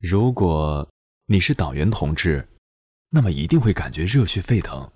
[0.00, 0.88] 如果
[1.26, 2.48] 你是党员同志，
[3.10, 4.90] 那么一定会感觉热血沸腾；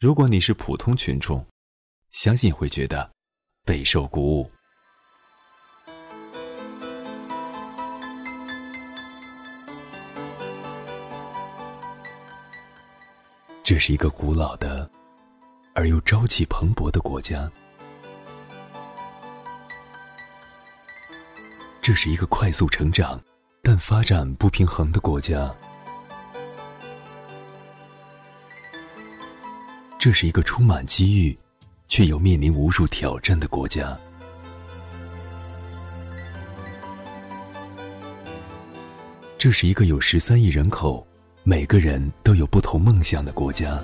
[0.00, 1.46] 如果你是普通群众，
[2.08, 3.12] 相信会觉得
[3.66, 4.50] 备受鼓舞。
[13.62, 14.90] 这是一个古老的
[15.74, 17.52] 而又朝气蓬勃的国家。
[21.82, 23.22] 这是一个快速成长
[23.72, 25.50] 但发展不平衡的国家。
[29.98, 31.34] 这是一个充满机遇
[31.88, 33.98] 却又面临无数挑战的国家。
[39.38, 41.06] 这是一个有十三亿人口。
[41.42, 43.82] 每个人都有不同梦想的国家。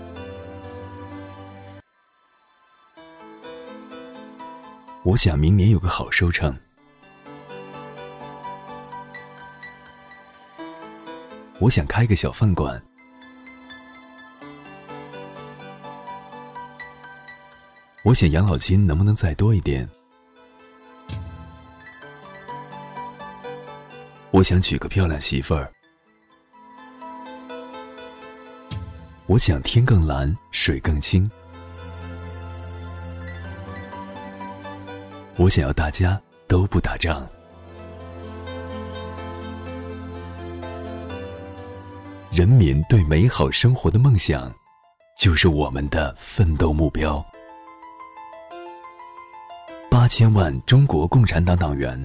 [5.03, 6.55] 我想明年有个好收成。
[11.61, 12.81] 我想开个小饭馆。
[18.05, 19.89] 我想养老金能不能再多一点？
[24.31, 25.73] 我想娶个漂亮媳妇儿。
[29.27, 31.29] 我想天更蓝，水更清。
[35.37, 37.29] 我想要大家都不打仗。
[42.39, 44.55] 人民对美好生活的梦想，
[45.19, 47.21] 就是我们的奋斗目标。
[49.91, 52.01] 八千万中国共产党党员，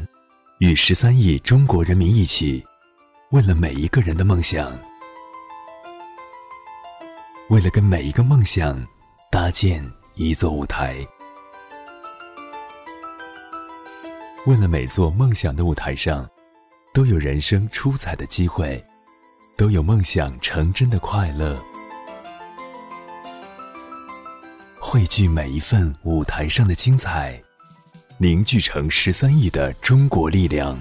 [0.57, 2.65] 与十三亿中国人民一起，
[3.29, 4.75] 为了每一个人的梦想。
[7.49, 8.83] 为了跟每一个梦想
[9.29, 10.95] 搭建一座舞台，
[14.47, 16.27] 为了每座梦想的舞台上
[16.91, 18.83] 都有人生出彩的机会，
[19.55, 21.61] 都有梦想成真的快乐，
[24.79, 27.39] 汇聚每一份舞台上的精彩，
[28.17, 30.77] 凝聚成十三亿的中国力量，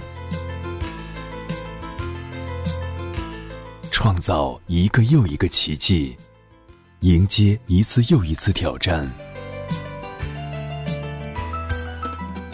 [3.90, 6.16] 创造一个又一个奇迹。
[7.00, 9.10] 迎接一次又一次挑战，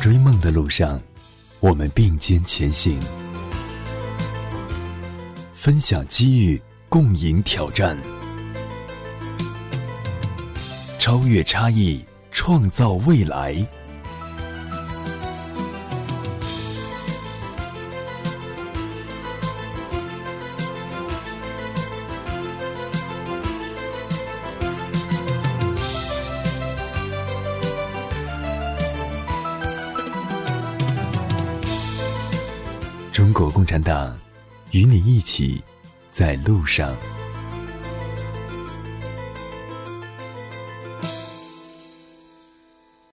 [0.01, 0.99] 追梦的路上，
[1.61, 2.99] 我们并肩前行，
[5.61, 7.99] 分享机遇，共赢挑战，
[11.01, 13.57] 超越差异，创造未来。
[33.13, 34.17] 中国共产党
[34.73, 35.63] 与你一起
[36.11, 36.95] 在路上。